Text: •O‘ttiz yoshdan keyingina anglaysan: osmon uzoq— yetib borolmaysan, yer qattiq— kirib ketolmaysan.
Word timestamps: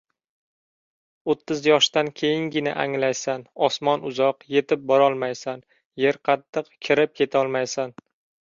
•O‘ttiz 1.33 1.61
yoshdan 1.69 2.09
keyingina 2.21 2.73
anglaysan: 2.83 3.45
osmon 3.67 4.07
uzoq— 4.13 4.41
yetib 4.55 4.89
borolmaysan, 4.93 5.63
yer 6.05 6.23
qattiq— 6.31 6.73
kirib 6.89 7.15
ketolmaysan. 7.23 7.97